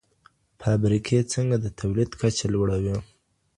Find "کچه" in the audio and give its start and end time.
2.19-2.45